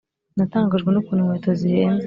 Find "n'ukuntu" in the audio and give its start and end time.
0.91-1.21